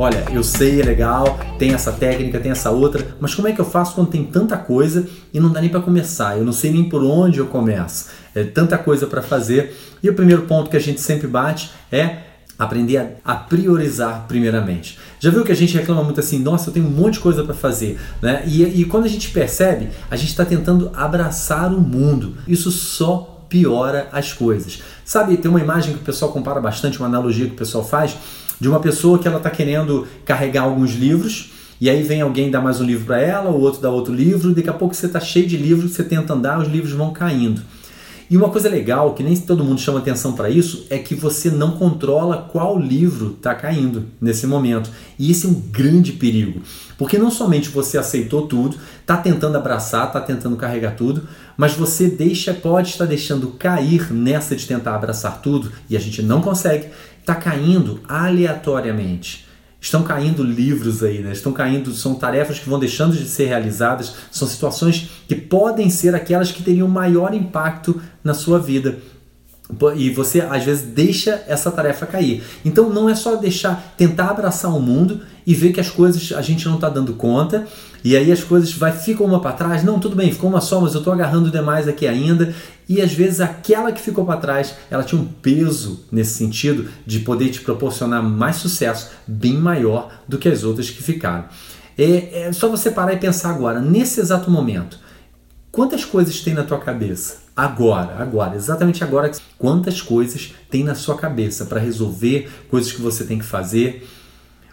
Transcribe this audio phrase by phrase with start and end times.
[0.00, 3.60] Olha, eu sei, é legal, tem essa técnica, tem essa outra, mas como é que
[3.60, 6.38] eu faço quando tem tanta coisa e não dá nem para começar?
[6.38, 8.08] Eu não sei nem por onde eu começo.
[8.34, 9.76] É tanta coisa para fazer.
[10.02, 12.16] E o primeiro ponto que a gente sempre bate é
[12.58, 14.98] aprender a, priorizar primeiramente.
[15.18, 17.44] Já viu que a gente reclama muito assim, nossa, eu tenho um monte de coisa
[17.44, 18.42] para fazer, né?
[18.46, 22.38] E, e quando a gente percebe, a gente está tentando abraçar o mundo.
[22.48, 24.82] Isso só piora as coisas.
[25.04, 28.16] Sabe, tem uma imagem que o pessoal compara bastante, uma analogia que o pessoal faz
[28.60, 32.60] de uma pessoa que ela está querendo carregar alguns livros e aí vem alguém dar
[32.60, 35.06] mais um livro para ela, o outro dá outro livro, e daqui a pouco você
[35.06, 37.62] está cheio de livros, você tenta andar, os livros vão caindo.
[38.30, 41.50] E uma coisa legal, que nem todo mundo chama atenção para isso, é que você
[41.50, 44.88] não controla qual livro está caindo nesse momento.
[45.18, 46.60] E esse é um grande perigo.
[46.96, 52.08] Porque não somente você aceitou tudo, está tentando abraçar, está tentando carregar tudo, mas você
[52.08, 56.86] deixa, pode estar deixando cair nessa de tentar abraçar tudo, e a gente não consegue,
[57.20, 59.46] está caindo aleatoriamente.
[59.80, 61.32] Estão caindo livros aí, né?
[61.32, 66.14] estão caindo, são tarefas que vão deixando de ser realizadas, são situações que podem ser
[66.14, 68.98] aquelas que teriam maior impacto na sua vida.
[69.96, 72.42] E você às vezes deixa essa tarefa cair.
[72.64, 76.42] Então não é só deixar, tentar abraçar o mundo e ver que as coisas a
[76.42, 77.66] gente não está dando conta
[78.02, 79.84] e aí as coisas vai ficam uma para trás.
[79.84, 82.54] Não, tudo bem, ficou uma só, mas eu estou agarrando demais aqui ainda.
[82.88, 87.20] E às vezes aquela que ficou para trás, ela tinha um peso nesse sentido de
[87.20, 91.44] poder te proporcionar mais sucesso, bem maior do que as outras que ficaram.
[91.96, 94.98] É, é só você parar e pensar agora, nesse exato momento,
[95.70, 97.38] quantas coisas tem na tua cabeça?
[97.56, 103.24] Agora, agora, exatamente agora, quantas coisas tem na sua cabeça para resolver coisas que você
[103.24, 104.08] tem que fazer?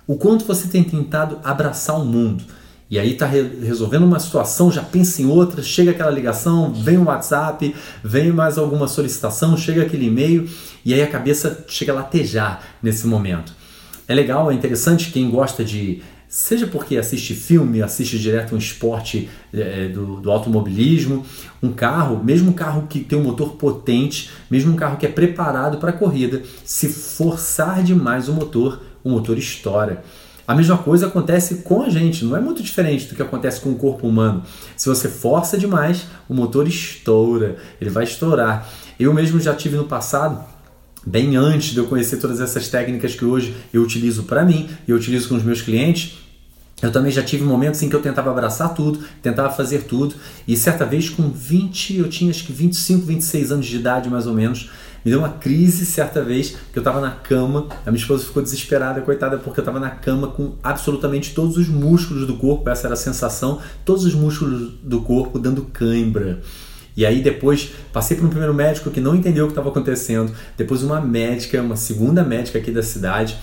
[0.06, 2.44] O quanto você tem tentado abraçar o mundo?
[2.90, 6.98] E aí está re resolvendo uma situação, já pensa em outra, chega aquela ligação, vem
[6.98, 10.50] um WhatsApp, vem mais alguma solicitação, chega aquele e-mail
[10.86, 13.54] e aí a cabeça chega a latejar nesse momento.
[14.08, 19.30] É legal, é interessante quem gosta de seja porque assiste filme, assiste direto um esporte
[19.54, 21.26] é, do, do, automobilismo,
[21.64, 25.10] um carro, mesmo um carro que tem um motor potente, mesmo um carro que é
[25.10, 30.04] preparado para a corrida, se forçar demais o motor, o motor estoura.
[30.46, 33.72] A mesma coisa acontece com a gente, não é muito diferente do que acontece com
[33.72, 34.44] o corpo humano.
[34.78, 38.70] Se você força demais, o motor estoura, ele vai estourar.
[38.98, 40.57] Eu mesmo já tive no passado
[41.08, 44.92] bem antes de eu conhecer todas essas técnicas que hoje eu utilizo para mim e
[44.92, 46.18] eu utilizo com os meus clientes,
[46.82, 50.16] eu também já tive momentos em que eu tentava abraçar tudo, tentava fazer tudo,
[50.46, 54.28] e certa vez com 20, eu tinha acho que 25, 26 anos de idade mais
[54.28, 54.70] ou menos,
[55.04, 58.44] me deu uma crise certa vez que eu estava na cama, a minha esposa ficou
[58.44, 62.86] desesperada, coitada, porque eu estava na cama com absolutamente todos os músculos do corpo, essa
[62.86, 66.42] era a sensação, todos os músculos do corpo dando cãibra.
[66.98, 70.34] E aí depois passei por um primeiro médico que não entendeu o que estava acontecendo,
[70.58, 73.38] depois uma médica, uma segunda médica aqui da cidade,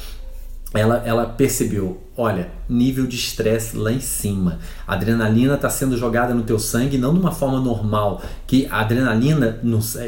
[0.74, 4.58] ela, ela percebeu, olha, nível de estresse lá em cima.
[4.84, 8.20] A adrenalina está sendo jogada no teu sangue, não de uma forma normal.
[8.44, 9.60] Que a adrenalina,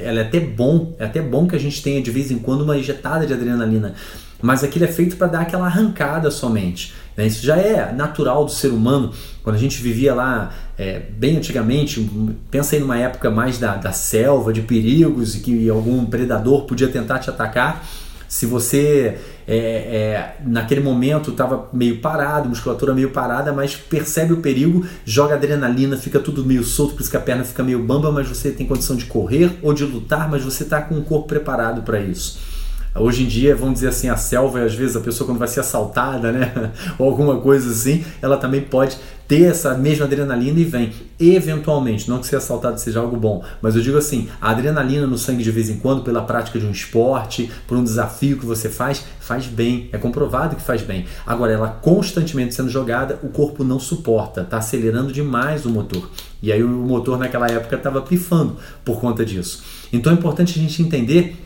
[0.02, 2.62] ela é até bom, é até bom que a gente tenha de vez em quando
[2.62, 3.94] uma injetada de adrenalina,
[4.42, 6.92] mas aquilo é feito para dar aquela arrancada somente.
[7.16, 7.26] Né?
[7.26, 9.12] Isso já é natural do ser humano.
[9.42, 12.08] Quando a gente vivia lá é, bem antigamente,
[12.50, 16.88] pensa aí numa época mais da, da selva, de perigos e que algum predador podia
[16.88, 17.86] tentar te atacar.
[18.28, 24.38] Se você é, é, naquele momento estava meio parado, musculatura meio parada, mas percebe o
[24.38, 28.10] perigo, joga adrenalina, fica tudo meio solto, por isso que a perna fica meio bamba,
[28.10, 31.28] mas você tem condição de correr ou de lutar, mas você está com o corpo
[31.28, 32.55] preparado para isso.
[32.98, 35.60] Hoje em dia, vamos dizer assim, a selva, às vezes a pessoa quando vai ser
[35.60, 36.72] assaltada, né?
[36.98, 38.96] Ou alguma coisa assim, ela também pode
[39.28, 40.92] ter essa mesma adrenalina e vem.
[41.18, 45.18] Eventualmente, não que ser assaltado seja algo bom, mas eu digo assim: a adrenalina no
[45.18, 48.68] sangue de vez em quando, pela prática de um esporte, por um desafio que você
[48.68, 49.88] faz, faz bem.
[49.92, 51.06] É comprovado que faz bem.
[51.26, 56.08] Agora, ela constantemente sendo jogada, o corpo não suporta, está acelerando demais o motor.
[56.42, 59.62] E aí o motor naquela época estava pifando por conta disso.
[59.92, 61.45] Então é importante a gente entender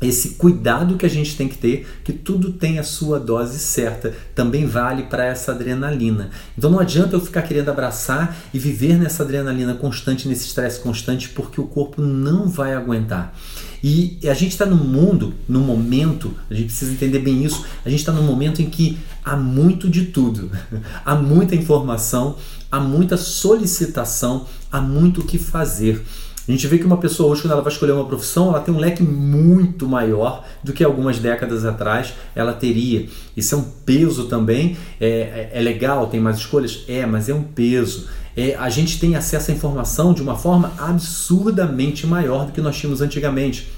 [0.00, 4.14] esse cuidado que a gente tem que ter, que tudo tem a sua dose certa,
[4.34, 6.30] também vale para essa adrenalina.
[6.56, 11.30] Então não adianta eu ficar querendo abraçar e viver nessa adrenalina constante, nesse estresse constante,
[11.30, 13.34] porque o corpo não vai aguentar.
[13.82, 17.88] E a gente está num mundo, num momento, a gente precisa entender bem isso, a
[17.88, 20.50] gente está num momento em que há muito de tudo,
[21.04, 22.36] há muita informação,
[22.70, 26.04] há muita solicitação, há muito o que fazer.
[26.48, 28.72] A gente vê que uma pessoa hoje, quando ela vai escolher uma profissão, ela tem
[28.72, 33.08] um leque muito maior do que algumas décadas atrás ela teria.
[33.36, 34.76] Isso é um peso também.
[35.00, 36.84] É, é, é legal, tem mais escolhas?
[36.86, 38.06] É, mas é um peso.
[38.36, 42.76] É, a gente tem acesso à informação de uma forma absurdamente maior do que nós
[42.76, 43.68] tínhamos antigamente.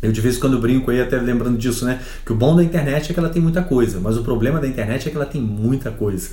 [0.00, 2.00] Eu de vez em quando brinco aí, até lembrando disso, né?
[2.24, 4.68] Que o bom da internet é que ela tem muita coisa, mas o problema da
[4.68, 6.30] internet é que ela tem muita coisa.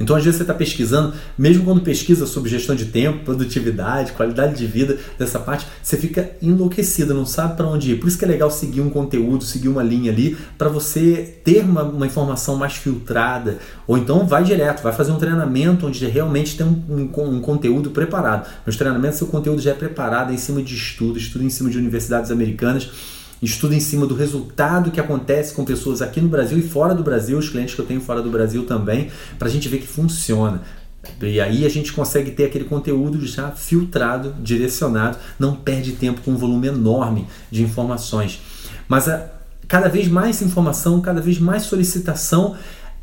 [0.00, 4.56] Então, às vezes, você está pesquisando, mesmo quando pesquisa sobre gestão de tempo, produtividade, qualidade
[4.56, 8.00] de vida, dessa parte, você fica enlouquecido, não sabe para onde ir.
[8.00, 11.64] Por isso que é legal seguir um conteúdo, seguir uma linha ali, para você ter
[11.64, 13.58] uma, uma, informação mais filtrada.
[13.86, 17.90] Ou então, vai direto, vai fazer um treinamento onde realmente tem um, um, um conteúdo
[17.90, 18.48] preparado.
[18.66, 21.78] Nos treinamentos, seu conteúdo já é preparado em cima de estudo, estudo em cima de
[21.78, 22.90] universidades americanas
[23.42, 27.02] estudo em cima do resultado que acontece com pessoas aqui no Brasil e fora do
[27.02, 29.86] Brasil, os clientes que eu tenho fora do Brasil também, para a gente ver que
[29.86, 30.62] funciona.
[31.20, 36.30] E aí a gente consegue ter aquele conteúdo já filtrado, direcionado, não perde tempo com
[36.30, 38.40] um volume enorme de informações.
[38.86, 39.28] Mas a,
[39.66, 42.56] cada vez mais informação, cada vez mais solicitação,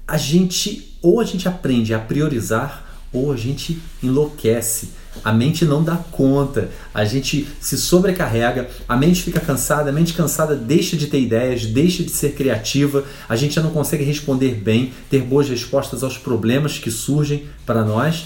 [0.08, 4.92] a gente ou a gente aprende a priorizar ou a gente enlouquece.
[5.24, 10.14] A mente não dá conta, a gente se sobrecarrega, a mente fica cansada, a mente
[10.14, 14.56] cansada deixa de ter ideias, deixa de ser criativa, a gente já não consegue responder
[14.56, 18.26] bem, ter boas respostas aos problemas que surgem para nós.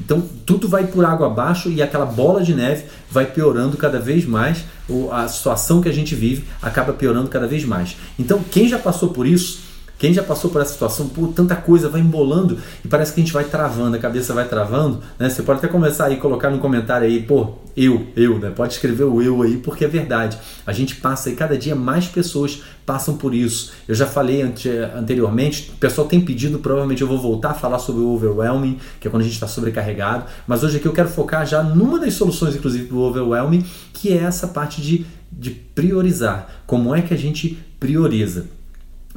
[0.00, 4.24] Então tudo vai por água abaixo e aquela bola de neve vai piorando cada vez
[4.24, 4.64] mais,
[5.12, 7.96] a situação que a gente vive acaba piorando cada vez mais.
[8.18, 9.60] Então quem já passou por isso,
[10.02, 13.22] quem já passou por essa situação, pô, tanta coisa vai embolando e parece que a
[13.22, 15.30] gente vai travando, a cabeça vai travando, né?
[15.30, 18.50] Você pode até começar aí, colocar no comentário aí, pô, eu, eu, né?
[18.50, 20.36] Pode escrever o eu aí, porque é verdade.
[20.66, 23.70] A gente passa e cada dia mais pessoas passam por isso.
[23.86, 28.02] Eu já falei anteriormente, o pessoal tem pedido, provavelmente eu vou voltar a falar sobre
[28.02, 31.46] o overwhelming, que é quando a gente está sobrecarregado, mas hoje aqui eu quero focar
[31.46, 36.64] já numa das soluções, inclusive, do overwhelming, que é essa parte de, de priorizar.
[36.66, 38.61] Como é que a gente prioriza?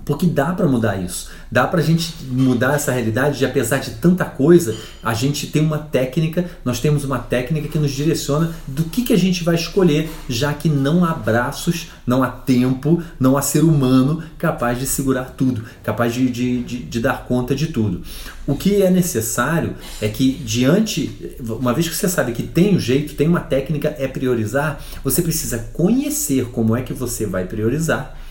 [0.04, 1.32] Porque dá para mudar isso.
[1.52, 5.62] Dá para a gente mudar essa realidade de, apesar de tanta coisa, a gente tem
[5.62, 9.56] uma técnica, nós temos uma técnica que nos direciona do que, que a gente vai
[9.56, 14.86] escolher, já que não há braços, não há tempo, não há ser humano capaz de
[14.86, 18.04] segurar tudo, capaz de, de, de, de dar conta de tudo.
[18.46, 22.80] O que é necessário é que, diante, uma vez que você sabe que tem um
[22.80, 28.25] jeito, tem uma técnica, é priorizar, você precisa conhecer como é que você vai priorizar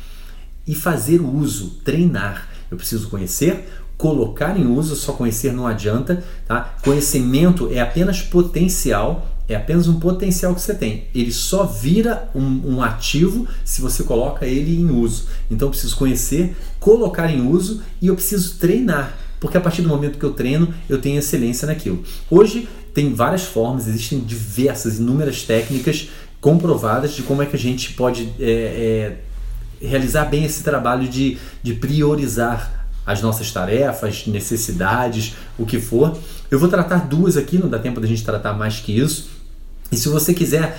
[0.67, 2.49] e fazer o uso, treinar.
[2.71, 6.77] Eu preciso conhecer, colocar em uso, só conhecer não adianta, tá?
[6.83, 11.05] Conhecimento é apenas potencial, é apenas um potencial que você tem.
[11.15, 15.27] Ele só vira um, um, ativo se você coloca ele em uso.
[15.51, 19.17] Então eu preciso conhecer, colocar em uso e eu preciso treinar.
[19.39, 22.03] Porque a partir do momento que eu treino, eu tenho excelência naquilo.
[22.31, 26.09] Hoje tem várias formas, existem diversas, inúmeras técnicas
[26.41, 29.19] comprovadas de como é que a gente pode é, é,
[29.81, 36.17] realizar bem esse trabalho de, de priorizar as nossas tarefas, necessidades, o que for.
[36.51, 39.29] Eu vou tratar duas aqui, não dá tempo da gente tratar mais que isso.
[39.93, 40.79] E se você quiser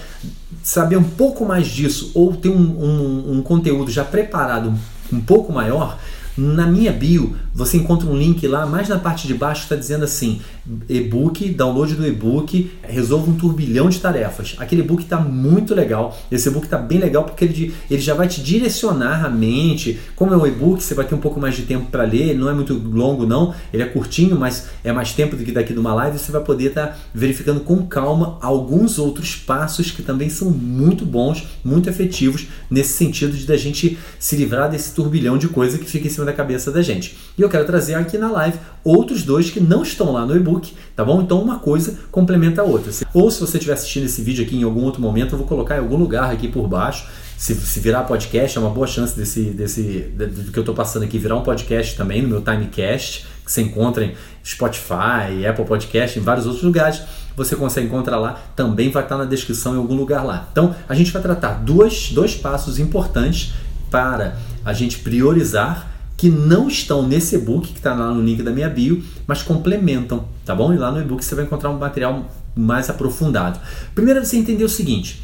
[0.64, 4.74] saber um pouco mais disso ou ter um, um, um conteúdo já preparado
[5.14, 6.00] um pouco maior,
[6.38, 10.04] na minha bio, você encontra um link lá, mais na parte de baixo, está dizendo
[10.04, 10.42] assim:
[10.89, 14.56] e-book, download do e-book, resolva um turbilhão de tarefas.
[14.58, 16.18] Aquele e-book está muito legal.
[16.30, 20.00] Esse e-book está bem legal porque ele, ele já vai te direcionar a mente.
[20.15, 22.50] Como é um e-book, você vai ter um pouco mais de tempo para ler, não
[22.50, 25.80] é muito longo, não, ele é curtinho, mas é mais tempo do que daqui de
[25.80, 26.20] uma live.
[26.20, 31.06] Você vai poder estar tá verificando com calma alguns outros passos que também são muito
[31.06, 35.86] bons, muito efetivos nesse sentido de da gente se livrar desse turbilhão de coisa que
[35.86, 37.15] fica em cima da cabeça da gente.
[37.38, 40.74] E eu quero trazer aqui na live outros dois que não estão lá no e-book,
[40.96, 41.22] tá bom?
[41.22, 42.91] Então uma coisa complementa a outra.
[43.13, 45.75] Ou se você estiver assistindo esse vídeo aqui em algum outro momento, eu vou colocar
[45.75, 49.41] em algum lugar aqui por baixo Se, se virar podcast, é uma boa chance desse,
[49.51, 53.51] desse do que eu estou passando aqui virar um podcast também no meu Timecast, que
[53.51, 54.13] você encontra em
[54.44, 57.01] Spotify, Apple Podcast, em vários outros lugares.
[57.36, 60.48] Você consegue encontrar lá, também vai estar na descrição em algum lugar lá.
[60.51, 63.53] Então, a gente vai tratar dois, dois passos importantes
[63.91, 68.51] para a gente priorizar que não estão nesse e-book que está lá no link da
[68.51, 70.74] minha bio, mas complementam, tá bom?
[70.74, 73.60] E lá no e-book você vai encontrar um material mais aprofundado.
[73.93, 75.22] Primeiro você entender o seguinte: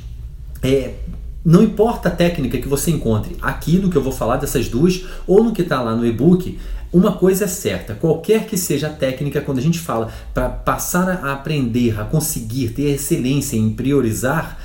[0.62, 0.96] é,
[1.44, 5.06] não importa a técnica que você encontre aqui no que eu vou falar dessas duas
[5.26, 6.60] ou no que está lá no e-book,
[6.92, 11.10] uma coisa é certa: qualquer que seja a técnica, quando a gente fala para passar
[11.10, 14.60] a aprender, a conseguir ter excelência em priorizar,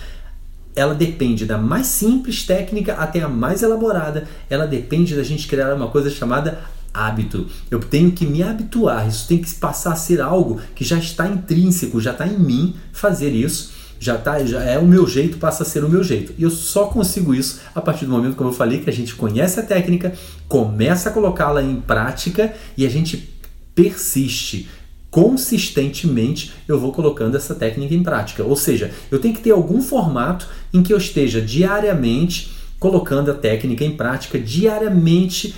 [0.76, 4.28] ela depende da mais simples técnica até a mais elaborada.
[4.48, 6.60] Ela depende da gente criar uma coisa chamada
[6.92, 7.46] hábito.
[7.70, 9.08] Eu tenho que me habituar.
[9.08, 12.76] Isso tem que passar a ser algo que já está intrínseco, já está em mim
[12.92, 13.74] fazer isso.
[13.98, 16.34] Já, tá, já é o meu jeito, passa a ser o meu jeito.
[16.36, 19.14] E eu só consigo isso a partir do momento, como eu falei, que a gente
[19.14, 20.12] conhece a técnica,
[20.46, 23.34] começa a colocá-la em prática e a gente
[23.74, 24.68] persiste
[25.16, 28.44] consistentemente eu vou colocando essa técnica em prática.
[28.44, 33.34] Ou seja, eu tenho que ter algum formato em que eu esteja diariamente colocando a
[33.34, 35.54] técnica em prática, diariamente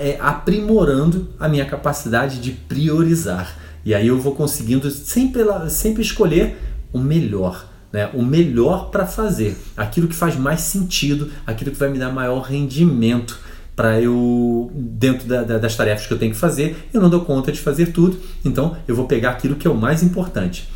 [0.00, 3.54] é, aprimorando a minha capacidade de priorizar.
[3.84, 6.56] E aí eu vou conseguindo sempre, sempre escolher
[6.90, 7.68] o melhor.
[7.92, 12.10] Né, o melhor para fazer, aquilo que faz mais sentido, aquilo que vai me dar
[12.10, 13.38] maior rendimento
[13.74, 17.24] para eu, dentro da, da, das tarefas que eu tenho que fazer, eu não dou
[17.24, 20.68] conta de fazer tudo, então eu vou pegar aquilo que é o mais importante.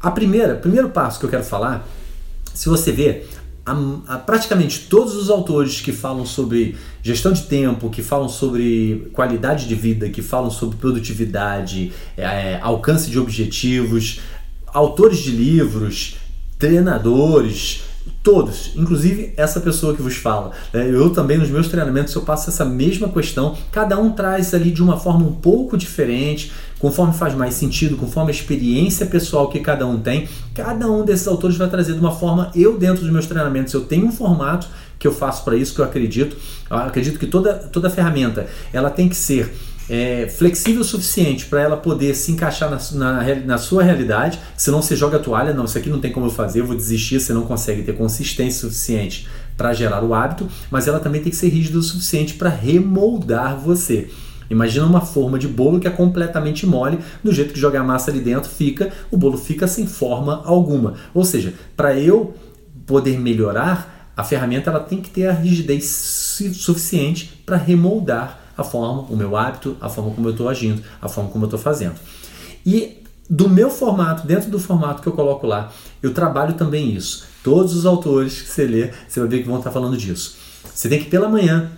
[0.00, 1.86] A primeira, primeiro passo que eu quero falar,
[2.54, 3.24] se você vê,
[3.64, 9.10] a, a, praticamente todos os autores que falam sobre gestão de tempo, que falam sobre
[9.12, 14.20] qualidade de vida, que falam sobre produtividade, é, alcance de objetivos,
[14.66, 16.16] autores de livros,
[16.58, 17.84] treinadores,
[18.22, 20.52] Todos, inclusive essa pessoa que vos fala.
[20.72, 23.56] É, eu também nos meus treinamentos eu passo essa mesma questão.
[23.72, 28.30] Cada um traz ali de uma forma um pouco diferente, conforme faz mais sentido, conforme
[28.30, 30.28] a experiência pessoal que cada um tem.
[30.54, 32.50] Cada um desses autores vai trazer de uma forma.
[32.54, 35.80] Eu dentro dos meus treinamentos eu tenho um formato que eu faço para isso que
[35.80, 36.36] eu acredito.
[36.68, 39.54] Eu acredito que toda toda ferramenta ela tem que ser
[39.88, 44.82] é, flexível o suficiente para ela poder se encaixar na, na, na, sua realidade, senão
[44.82, 47.18] você joga a toalha, não, isso aqui não tem como eu fazer, eu vou desistir,
[47.18, 49.26] você não consegue ter consistência suficiente
[49.56, 53.58] para gerar o hábito, mas ela também tem que ser rígida o suficiente para remoldar
[53.58, 54.10] você.
[54.50, 58.10] Imagina uma forma de bolo que é completamente mole, do jeito que jogar a massa
[58.10, 60.94] ali dentro fica, o bolo fica sem forma alguma.
[61.12, 62.34] Ou seja, para eu
[62.86, 65.84] poder melhorar, a ferramenta ela tem que ter a rigidez
[66.54, 71.08] suficiente para remoldar a forma, o meu hábito, a forma como eu estou agindo, a
[71.08, 71.94] forma como eu estou fazendo.
[72.66, 75.72] E do meu formato, dentro do formato que eu coloco lá,
[76.02, 77.24] eu trabalho também isso.
[77.44, 80.36] Todos os autores que você lê, você vai ver que vão estar falando disso.
[80.74, 81.70] Você tem que pela manhã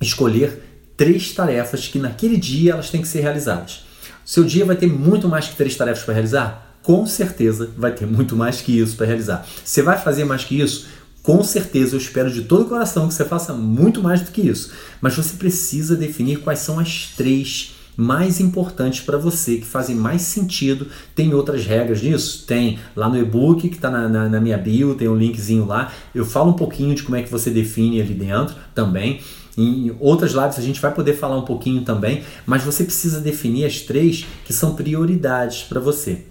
[0.00, 0.62] escolher
[0.96, 3.84] três tarefas que naquele dia elas têm que ser realizadas.
[4.24, 6.78] Seu dia vai ter muito mais que três tarefas para realizar?
[6.82, 9.46] Com certeza vai ter muito mais que isso para realizar.
[9.64, 10.86] Você vai fazer mais que isso?
[11.24, 14.42] Com certeza, eu espero de todo o coração que você faça muito mais do que
[14.42, 14.74] isso.
[15.00, 20.20] Mas você precisa definir quais são as três mais importantes para você, que fazem mais
[20.20, 20.86] sentido.
[21.14, 22.44] Tem outras regras nisso?
[22.46, 22.78] Tem.
[22.94, 25.90] Lá no e-book que está na, na, na, minha bio, tem um linkzinho lá.
[26.14, 29.22] Eu falo um pouquinho de como é que você define ali dentro também.
[29.56, 33.64] Em outras lives a gente vai poder falar um pouquinho também, mas você precisa definir
[33.64, 36.26] as três que são prioridades para você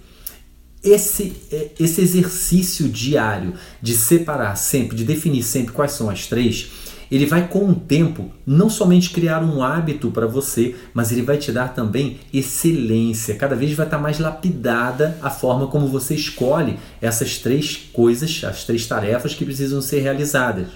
[0.84, 6.70] esse, é, esse exercício diário de separar sempre, de definir sempre quais são as três,
[7.12, 11.38] ele vai com o tempo não somente criar um hábito para você, mas ele vai
[11.38, 13.36] te dar também excelência.
[13.36, 18.64] Cada vez vai estar mais lapidada a forma como você escolhe essas três coisas, as
[18.64, 20.68] três tarefas que precisam ser realizadas.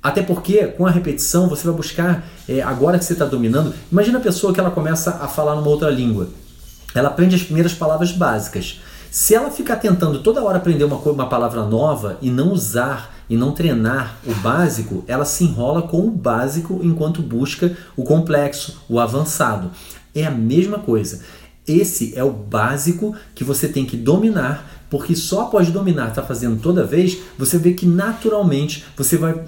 [0.00, 4.18] Até porque com a repetição você vai buscar, é, agora que você está dominando, imagina
[4.18, 6.28] a pessoa que ela começa a falar numa outra língua.
[6.94, 8.80] Ela aprende as primeiras palavras básicas.
[9.18, 13.34] Se ela ficar tentando toda hora aprender uma, uma palavra nova e não usar e
[13.34, 19.00] não treinar o básico, ela se enrola com o básico enquanto busca o complexo, o
[19.00, 19.70] avançado.
[20.14, 21.22] É a mesma coisa.
[21.66, 26.60] Esse é o básico que você tem que dominar porque só após dominar, tá fazendo
[26.60, 29.44] toda vez, você vê que naturalmente você vai,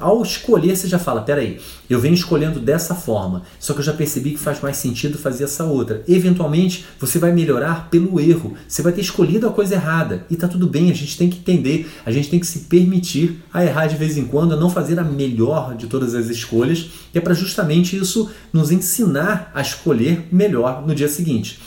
[0.00, 3.92] ao escolher, você já fala: peraí, eu venho escolhendo dessa forma, só que eu já
[3.92, 6.02] percebi que faz mais sentido fazer essa outra.
[6.06, 10.46] Eventualmente, você vai melhorar pelo erro, você vai ter escolhido a coisa errada e tá
[10.48, 13.86] tudo bem, a gente tem que entender, a gente tem que se permitir a errar
[13.86, 17.20] de vez em quando, a não fazer a melhor de todas as escolhas, e é
[17.20, 21.60] para justamente isso nos ensinar a escolher melhor no dia seguinte.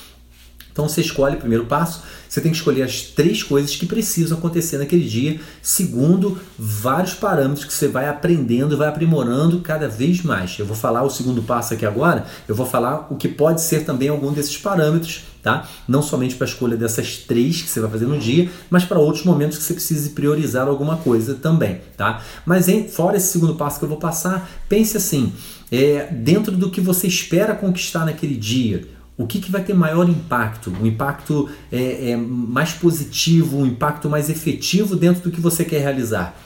[0.71, 4.37] Então você escolhe o primeiro passo, você tem que escolher as três coisas que precisam
[4.37, 10.57] acontecer naquele dia, segundo vários parâmetros que você vai aprendendo, vai aprimorando cada vez mais.
[10.59, 13.83] Eu vou falar o segundo passo aqui agora, eu vou falar o que pode ser
[13.83, 15.67] também algum desses parâmetros, tá?
[15.87, 18.99] Não somente para a escolha dessas três que você vai fazer no dia, mas para
[18.99, 22.21] outros momentos que você precise priorizar alguma coisa também, tá?
[22.45, 25.33] Mas em, fora esse segundo passo que eu vou passar, pense assim,
[25.71, 30.07] é, dentro do que você espera conquistar naquele dia, o que, que vai ter maior
[30.07, 30.73] impacto?
[30.81, 35.81] Um impacto é, é, mais positivo, um impacto mais efetivo dentro do que você quer
[35.81, 36.39] realizar?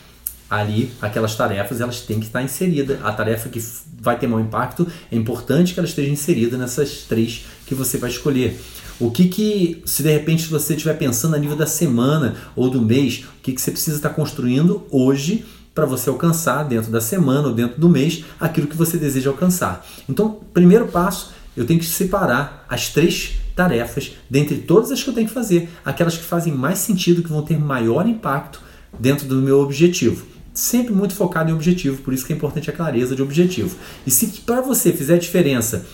[0.49, 2.97] Ali, aquelas tarefas, elas têm que estar inseridas.
[3.03, 3.63] A tarefa que
[4.01, 8.09] vai ter maior impacto, é importante que ela esteja inserida nessas três que você vai
[8.09, 8.59] escolher.
[8.99, 12.81] O que que, se de repente você estiver pensando a nível da semana ou do
[12.81, 17.49] mês, o que, que você precisa estar construindo hoje para você alcançar dentro da semana
[17.49, 19.85] ou dentro do mês aquilo que você deseja alcançar.
[20.09, 25.13] Então, primeiro passo eu tenho que separar as três tarefas dentre todas as que eu
[25.13, 28.61] tenho que fazer, aquelas que fazem mais sentido, que vão ter maior impacto
[28.99, 30.25] dentro do meu objetivo.
[30.53, 33.75] Sempre muito focado em objetivo, por isso que é importante a clareza de objetivo.
[34.05, 35.85] E se para você fizer diferença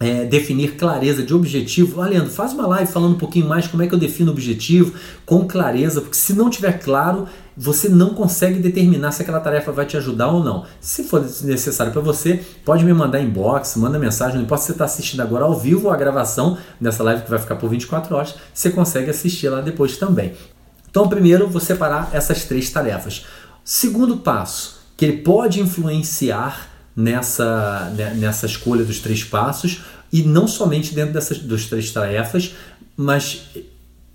[0.00, 2.00] é, definir clareza de objetivo.
[2.00, 4.94] Ah, Leandro, faz uma live falando um pouquinho mais como é que eu defino objetivo
[5.26, 9.84] com clareza, porque se não tiver claro, você não consegue determinar se aquela tarefa vai
[9.84, 10.64] te ajudar ou não.
[10.80, 14.72] Se for necessário para você, pode me mandar inbox, manda mensagem, não importa se você
[14.72, 18.16] está assistindo agora ao vivo ou a gravação dessa live que vai ficar por 24
[18.16, 20.32] horas, você consegue assistir lá depois também.
[20.90, 23.26] Então, primeiro, vou separar essas três tarefas.
[23.62, 26.69] Segundo passo, que ele pode influenciar
[27.00, 29.80] nessa, né, nessa escolha dos três passos
[30.12, 32.54] e não somente dentro dessas dos três tarefas,
[32.96, 33.42] mas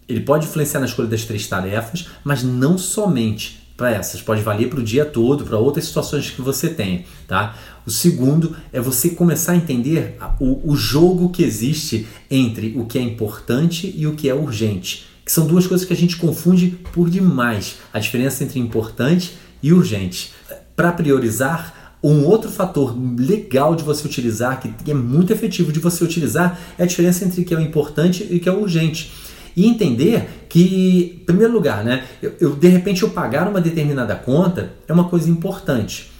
[0.07, 4.69] ele pode influenciar na escolha das três tarefas, mas não somente para essas, pode valer
[4.69, 7.57] para o dia todo, para outras situações que você tem, tá?
[7.85, 12.97] O segundo é você começar a entender o, o jogo que existe entre o que
[12.97, 16.77] é importante e o que é urgente, que são duas coisas que a gente confunde
[16.93, 20.31] por demais, a diferença entre importante e urgente.
[20.73, 26.03] Para priorizar, um outro fator legal de você utilizar, que é muito efetivo de você
[26.03, 28.61] utilizar, é a diferença entre o que é o importante e o que é o
[28.61, 29.11] urgente.
[29.55, 34.15] E entender que, em primeiro lugar, né, eu, eu, de repente eu pagar uma determinada
[34.15, 36.11] conta é uma coisa importante.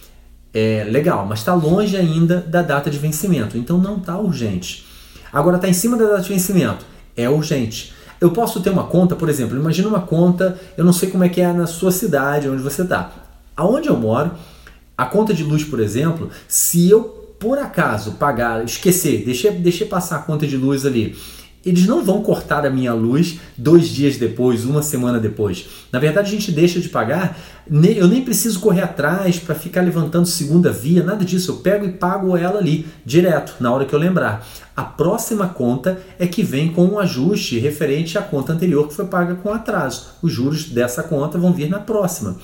[0.54, 4.88] É legal, mas está longe ainda da data de vencimento, então não está urgente.
[5.32, 7.94] Agora está em cima da data de vencimento, é urgente.
[8.22, 11.30] Eu posso ter uma conta, por exemplo, imagina uma conta, eu não sei como é
[11.30, 13.12] que é na sua cidade, onde você está.
[13.56, 14.32] Aonde eu moro,
[14.98, 17.04] a conta de luz, por exemplo, se eu
[17.40, 21.16] por acaso pagar, esquecer, deixei, deixei passar a conta de luz ali,
[21.66, 25.66] eles não vão cortar a minha luz dois dias depois, uma semana depois.
[25.92, 27.36] Na verdade, a gente deixa de pagar,
[27.68, 31.52] eu nem preciso correr atrás para ficar levantando segunda via, nada disso.
[31.52, 34.48] Eu pego e pago ela ali, direto, na hora que eu lembrar.
[34.76, 39.06] A próxima conta é que vem com um ajuste referente à conta anterior que foi
[39.06, 40.10] paga com atraso.
[40.22, 42.38] Os juros dessa conta vão vir na próxima.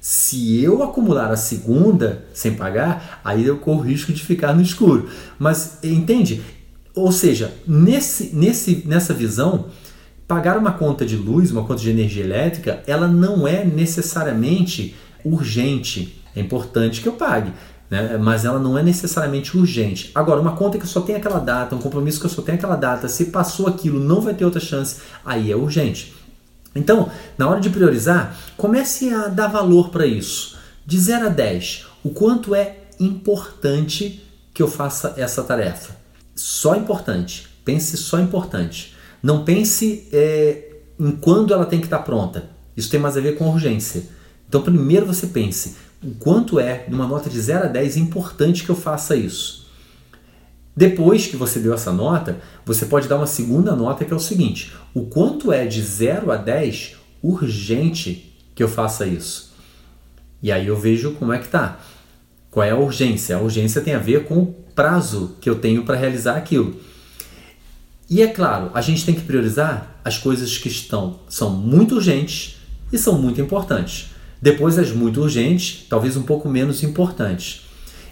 [0.00, 4.62] Se eu acumular a segunda sem pagar, aí eu corro o risco de ficar no
[4.62, 5.10] escuro.
[5.38, 6.42] Mas entende?
[6.94, 9.66] Ou seja, nesse, nesse, nessa visão,
[10.26, 16.22] pagar uma conta de luz, uma conta de energia elétrica, ela não é necessariamente urgente.
[16.34, 17.52] É importante que eu pague,
[17.90, 18.16] né?
[18.16, 20.10] mas ela não é necessariamente urgente.
[20.14, 22.76] Agora, uma conta que só tem aquela data, um compromisso que eu só tenho aquela
[22.76, 26.14] data, se passou aquilo, não vai ter outra chance, aí é urgente.
[26.74, 30.58] Então, na hora de priorizar, comece a dar valor para isso.
[30.86, 35.96] De 0 a 10, o quanto é importante que eu faça essa tarefa?
[36.34, 37.48] Só importante.
[37.64, 38.94] Pense só importante.
[39.22, 42.50] Não pense é, em quando ela tem que estar pronta.
[42.76, 44.04] Isso tem mais a ver com urgência.
[44.48, 48.70] Então, primeiro você pense o quanto é, numa nota de 0 a 10, importante que
[48.70, 49.59] eu faça isso.
[50.76, 54.20] Depois que você deu essa nota, você pode dar uma segunda nota que é o
[54.20, 59.52] seguinte: o quanto é de 0 a 10 urgente que eu faça isso?
[60.42, 61.80] E aí eu vejo como é que tá.
[62.50, 63.36] Qual é a urgência?
[63.36, 66.74] A urgência tem a ver com o prazo que eu tenho para realizar aquilo.
[68.08, 72.56] E é claro, a gente tem que priorizar as coisas que estão são muito urgentes
[72.92, 74.10] e são muito importantes.
[74.42, 77.66] Depois as muito urgentes, talvez um pouco menos importantes.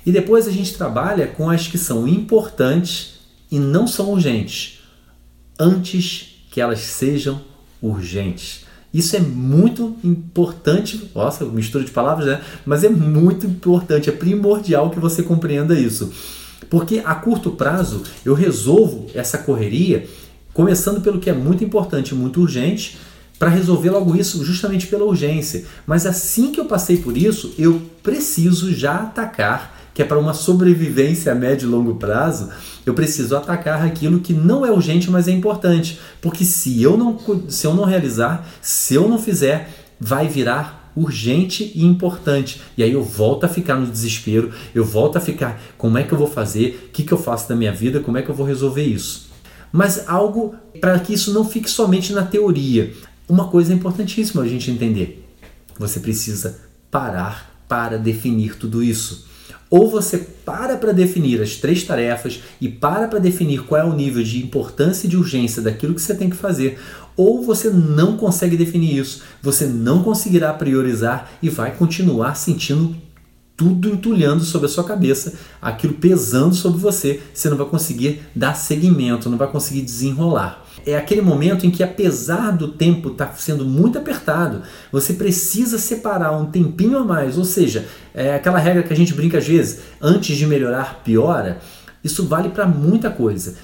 [0.09, 3.19] E depois a gente trabalha com as que são importantes
[3.51, 4.79] e não são urgentes,
[5.61, 7.43] antes que elas sejam
[7.83, 8.65] urgentes.
[8.93, 12.41] Isso é muito importante, nossa, mistura de palavras, né?
[12.65, 16.11] Mas é muito importante, é primordial que você compreenda isso.
[16.71, 20.09] Porque a curto prazo eu resolvo essa correria
[20.55, 22.97] começando pelo que é muito importante, muito urgente,
[23.39, 25.67] para resolver logo isso justamente pela urgência.
[25.87, 30.33] Mas assim que eu passei por isso, eu preciso já atacar que é para uma
[30.33, 32.51] sobrevivência a médio e longo prazo,
[32.87, 35.99] eu preciso atacar aquilo que não é urgente, mas é importante.
[36.21, 41.73] Porque se eu não, se eu não realizar, se eu não fizer, vai virar urgente
[41.75, 42.63] e importante.
[42.77, 46.13] E aí eu volto a ficar no desespero, eu volto a ficar, como é que
[46.13, 46.87] eu vou fazer?
[46.87, 47.99] O que, que eu faço da minha vida?
[47.99, 49.29] Como é que eu vou resolver isso?
[49.73, 52.93] Mas algo para que isso não fique somente na teoria.
[53.29, 55.29] Uma coisa importantíssima a gente entender.
[55.77, 59.27] Você precisa parar para definir tudo isso.
[59.71, 63.95] Ou você para para definir as três tarefas e para para definir qual é o
[63.95, 66.79] nível de importância e de urgência daquilo que você tem que fazer,
[67.17, 72.97] ou você não consegue definir isso, você não conseguirá priorizar e vai continuar sentindo
[73.59, 78.55] tudo entulhando sobre a sua cabeça, aquilo pesando sobre você, você não vai conseguir dar
[78.55, 80.65] seguimento, não vai conseguir desenrolar.
[80.87, 85.77] É aquele momento em que, apesar do tempo estar tá sendo muito apertado, você precisa
[85.77, 87.87] separar um tempinho a mais, ou seja,
[88.19, 91.59] é aquela regra que a gente brinca às vezes, antes de melhorar, piora.
[92.03, 93.55] Isso vale para muita coisa.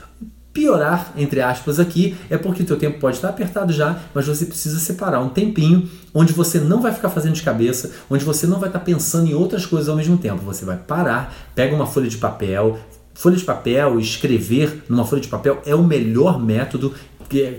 [0.52, 4.46] Piorar, entre aspas, aqui é porque o teu tempo pode estar apertado já, mas você
[4.46, 8.60] precisa separar um tempinho onde você não vai ficar fazendo de cabeça, onde você não
[8.60, 10.44] vai estar pensando em outras coisas ao mesmo tempo.
[10.44, 12.78] Você vai parar, pega uma folha de papel,
[13.14, 16.94] folha de papel, escrever numa folha de papel é o melhor método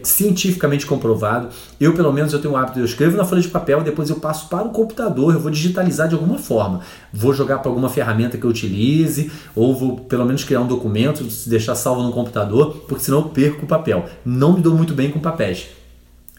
[0.04, 1.50] cientificamente comprovado.
[1.80, 4.18] Eu, pelo menos, eu tenho o hábito, eu escrevo na folha de papel, depois eu
[4.18, 6.82] passo para o computador, eu vou digitalizar de alguma forma.
[7.14, 11.26] Vou jogar para alguma ferramenta que eu utilize, ou vou pelo menos criar um documento,
[11.48, 14.06] deixar salvo no computador, porque senão eu perco o papel.
[14.26, 15.68] Não me dou muito bem com papéis.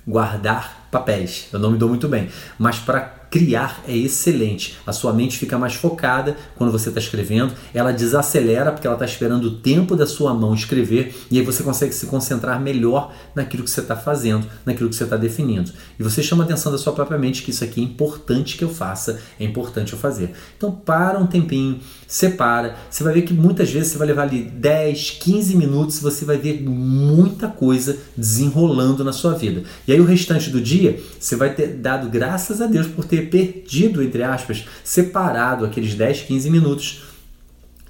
[0.06, 2.28] Guardar papéis, eu não me dou muito bem.
[2.58, 4.78] Mas para criar é excelente.
[4.86, 9.04] A sua mente fica mais focada quando você está escrevendo, ela desacelera porque ela está
[9.04, 13.62] esperando o tempo da sua mão escrever e aí você consegue se concentrar melhor naquilo
[13.62, 15.70] que você está fazendo, naquilo que você está definindo.
[15.98, 18.64] E você chama a atenção da sua própria mente que isso aqui é importante que
[18.64, 20.32] eu faça, é importante eu fazer.
[20.56, 24.42] Então para um tempinho, separa, você vai ver que muitas vezes você vai levar ali
[24.42, 29.62] 10, 15 minutos você vai ver muita coisa desenrolando na sua vida.
[29.86, 33.28] E aí o restante do dia você vai ter dado graças a Deus por ter
[33.28, 37.05] perdido, entre aspas, separado aqueles 10, 15 minutos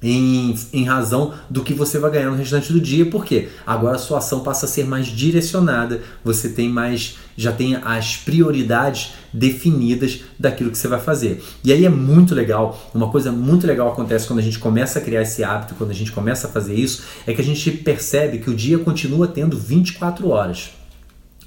[0.03, 3.99] em, em razão do que você vai ganhar no restante do dia, porque agora a
[3.99, 10.21] sua ação passa a ser mais direcionada, você tem mais, já tem as prioridades definidas
[10.39, 11.43] daquilo que você vai fazer.
[11.65, 15.03] E aí é muito legal, uma coisa muito legal acontece quando a gente começa a
[15.03, 18.39] criar esse hábito, quando a gente começa a fazer isso, é que a gente percebe
[18.39, 20.71] que o dia continua tendo 24 horas.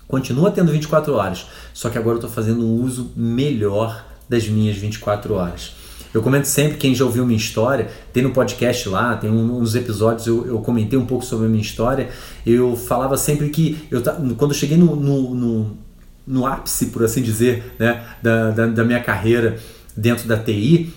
[0.07, 4.75] Continua tendo 24 horas, só que agora eu estou fazendo um uso melhor das minhas
[4.75, 5.78] 24 horas.
[6.13, 10.25] Eu comento sempre, quem já ouviu minha história, tem no podcast lá, tem uns episódios,
[10.25, 12.09] eu, eu comentei um pouco sobre a minha história.
[12.45, 14.01] Eu falava sempre que, eu,
[14.35, 15.77] quando eu cheguei no, no, no,
[16.25, 19.59] no ápice, por assim dizer, né, da, da, da minha carreira
[19.95, 20.93] dentro da TI,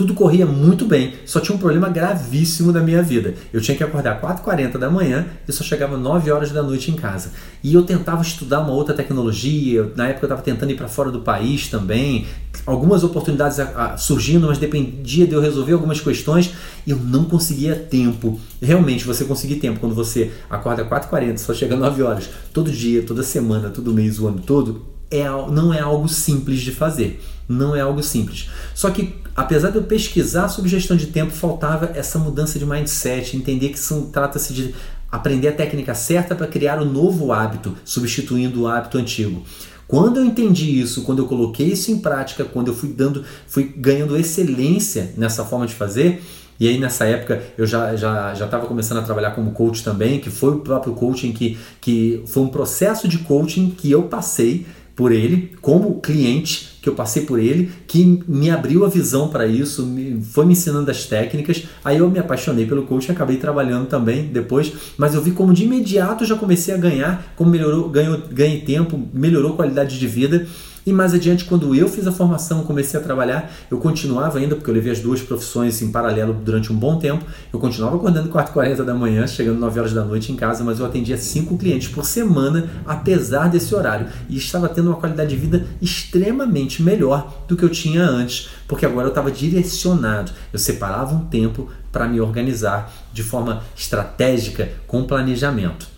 [0.00, 3.34] tudo corria muito bem, só tinha um problema gravíssimo da minha vida.
[3.52, 6.94] Eu tinha que acordar 4h40 da manhã e só chegava 9 horas da noite em
[6.94, 7.32] casa.
[7.62, 11.10] E eu tentava estudar uma outra tecnologia, na época eu estava tentando ir para fora
[11.10, 12.26] do país também,
[12.64, 13.58] algumas oportunidades
[13.98, 16.54] surgindo, mas dependia de eu resolver algumas questões
[16.86, 18.40] e eu não conseguia tempo.
[18.62, 23.22] Realmente, você conseguir tempo quando você acorda 4h40, só chega 9 horas, todo dia, toda
[23.22, 27.20] semana, todo mês, o ano todo, é, não é algo simples de fazer.
[27.50, 28.48] Não é algo simples.
[28.76, 33.36] Só que, apesar de eu pesquisar sobre gestão de tempo, faltava essa mudança de mindset,
[33.36, 33.80] entender que
[34.12, 34.74] trata-se de
[35.10, 39.42] aprender a técnica certa para criar um novo hábito, substituindo o hábito antigo.
[39.88, 43.64] Quando eu entendi isso, quando eu coloquei isso em prática, quando eu fui dando, fui
[43.76, 46.22] ganhando excelência nessa forma de fazer,
[46.60, 50.20] e aí nessa época eu já já já estava começando a trabalhar como coach também,
[50.20, 54.66] que foi o próprio coaching que que foi um processo de coaching que eu passei
[54.94, 59.46] por ele, como cliente que eu passei por ele, que me abriu a visão para
[59.46, 61.64] isso, me, foi me ensinando as técnicas.
[61.84, 65.64] Aí eu me apaixonei pelo coaching, acabei trabalhando também depois, mas eu vi como de
[65.64, 70.46] imediato já comecei a ganhar, como melhorou, ganhou, ganhei tempo, melhorou a qualidade de vida
[70.86, 74.70] e mais adiante, quando eu fiz a formação, comecei a trabalhar, eu continuava ainda, porque
[74.70, 78.84] eu levei as duas profissões em paralelo durante um bom tempo, eu continuava acordando 4h40
[78.84, 82.04] da manhã, chegando 9 horas da noite em casa, mas eu atendia cinco clientes por
[82.04, 84.06] semana, apesar desse horário.
[84.28, 88.86] E estava tendo uma qualidade de vida extremamente melhor do que eu tinha antes, porque
[88.86, 90.32] agora eu estava direcionado.
[90.52, 95.88] Eu separava um tempo para me organizar de forma estratégica, com planejamento.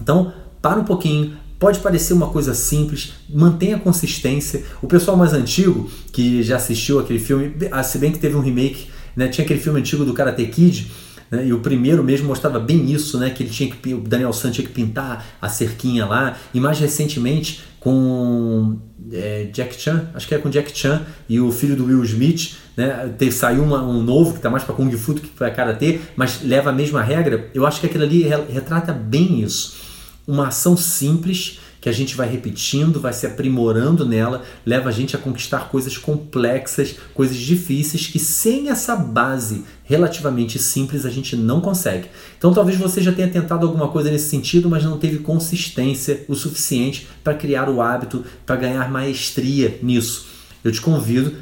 [0.00, 0.32] Então,
[0.62, 4.62] para um pouquinho, Pode parecer uma coisa simples, mantenha consistência.
[4.82, 8.40] O pessoal mais antigo, que já assistiu aquele filme, ah, se bem que teve um
[8.40, 9.28] remake, né?
[9.28, 10.92] tinha aquele filme antigo do Karate Kid,
[11.30, 11.46] né?
[11.46, 13.30] e o primeiro mesmo mostrava bem isso, né?
[13.30, 16.36] que ele tinha que, o Daniel San tinha que pintar a cerquinha lá.
[16.52, 18.76] E mais recentemente, com
[19.10, 22.56] é, Jack Chan, acho que é com Jack Chan e o filho do Will Smith,
[22.76, 23.10] né?
[23.32, 26.42] Saiu uma, um novo que está mais para Kung Fu do que para Karatê, mas
[26.42, 27.48] leva a mesma regra.
[27.54, 29.83] Eu acho que aquilo ali retrata bem isso.
[30.26, 35.14] Uma ação simples que a gente vai repetindo, vai se aprimorando nela, leva a gente
[35.14, 41.60] a conquistar coisas complexas, coisas difíceis que sem essa base relativamente simples a gente não
[41.60, 42.08] consegue.
[42.38, 46.34] Então talvez você já tenha tentado alguma coisa nesse sentido, mas não teve consistência o
[46.34, 50.26] suficiente para criar o hábito, para ganhar maestria nisso.
[50.64, 51.34] Eu te convido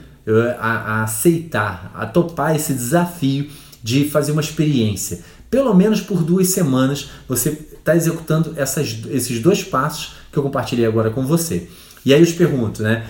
[0.59, 3.49] a, a aceitar, a topar esse desafio
[3.83, 5.25] de fazer uma experiência.
[5.53, 10.87] Pelo menos por duas semanas você está executando essas, esses dois passos que eu compartilhei
[10.87, 11.69] agora com você.
[12.07, 13.07] E aí eu te pergunto, né?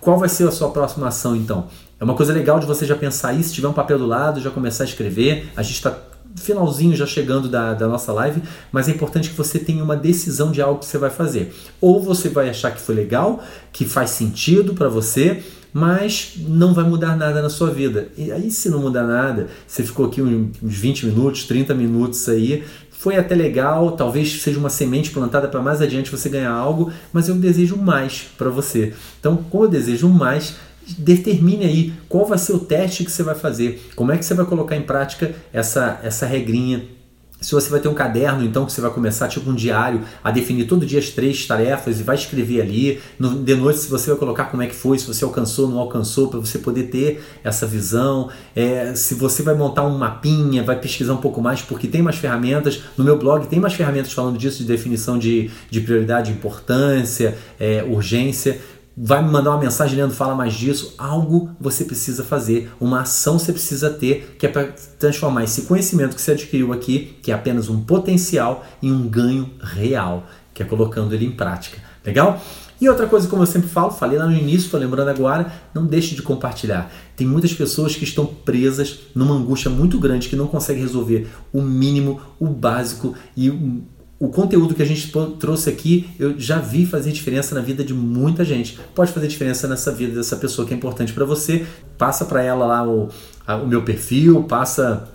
[0.00, 1.68] Qual vai ser a sua próxima ação então?
[2.00, 4.40] É uma coisa legal de você já pensar isso, se tiver um papel do lado,
[4.40, 5.52] já começar a escrever.
[5.54, 5.94] A gente está
[6.34, 10.50] finalzinho já chegando da, da nossa live, mas é importante que você tenha uma decisão
[10.50, 11.54] de algo que você vai fazer.
[11.78, 16.84] Ou você vai achar que foi legal, que faz sentido para você, mas não vai
[16.84, 18.08] mudar nada na sua vida.
[18.16, 22.62] E aí, se não mudar nada, você ficou aqui uns 20 minutos, 30 minutos aí,
[22.90, 27.28] foi até legal, talvez seja uma semente plantada para mais adiante você ganhar algo, mas
[27.28, 28.92] eu desejo mais para você.
[29.18, 30.54] Então, como eu desejo mais,
[30.98, 34.34] determine aí qual vai ser o teste que você vai fazer, como é que você
[34.34, 36.84] vai colocar em prática essa, essa regrinha
[37.42, 40.30] se você vai ter um caderno, então, que você vai começar, tipo um diário, a
[40.30, 43.00] definir todo dia as três tarefas e vai escrever ali.
[43.18, 45.78] No, de noite, se você vai colocar como é que foi, se você alcançou, não
[45.78, 48.30] alcançou, para você poder ter essa visão.
[48.54, 52.16] É, se você vai montar um mapinha, vai pesquisar um pouco mais, porque tem mais
[52.16, 52.80] ferramentas.
[52.96, 57.82] No meu blog tem mais ferramentas falando disso, de definição de, de prioridade, importância, é,
[57.82, 58.60] urgência
[58.96, 63.38] vai me mandar uma mensagem lendo fala mais disso, algo você precisa fazer, uma ação
[63.38, 67.34] você precisa ter, que é para transformar esse conhecimento que você adquiriu aqui, que é
[67.34, 71.78] apenas um potencial, em um ganho real, que é colocando ele em prática.
[72.04, 72.40] Legal?
[72.82, 75.86] E outra coisa, como eu sempre falo, falei lá no início, estou lembrando agora, não
[75.86, 76.92] deixe de compartilhar.
[77.14, 81.62] Tem muitas pessoas que estão presas numa angústia muito grande, que não conseguem resolver o
[81.62, 83.48] mínimo, o básico e
[84.22, 87.92] o conteúdo que a gente trouxe aqui, eu já vi fazer diferença na vida de
[87.92, 88.78] muita gente.
[88.94, 91.66] Pode fazer diferença nessa vida dessa pessoa que é importante para você.
[91.98, 93.08] Passa para ela lá o,
[93.44, 95.08] a, o meu perfil, passa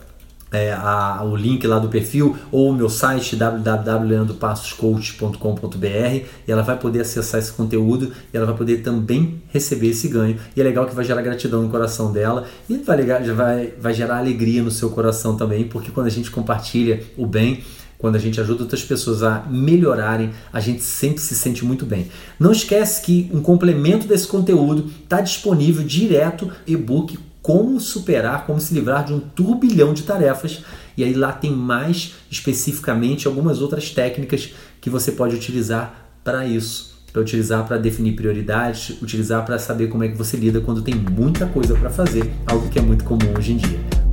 [0.51, 6.77] é, a, o link lá do perfil ou o meu site www.leandropassoscoach.com.br e ela vai
[6.77, 10.37] poder acessar esse conteúdo e ela vai poder também receber esse ganho.
[10.53, 14.17] E é legal que vai gerar gratidão no coração dela e vai, vai, vai gerar
[14.17, 17.63] alegria no seu coração também, porque quando a gente compartilha o bem,
[17.97, 22.07] quando a gente ajuda outras pessoas a melhorarem, a gente sempre se sente muito bem.
[22.39, 28.73] Não esquece que um complemento desse conteúdo está disponível direto e-book como superar, como se
[28.73, 30.63] livrar de um turbilhão de tarefas.
[30.95, 36.97] E aí lá tem mais especificamente algumas outras técnicas que você pode utilizar para isso
[37.17, 40.93] para utilizar para definir prioridades, utilizar para saber como é que você lida quando tem
[40.93, 44.06] muita coisa para fazer, algo que é muito comum hoje em dia.